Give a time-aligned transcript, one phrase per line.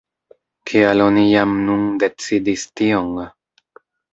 [0.69, 3.17] Kial oni jam nun decidis tion?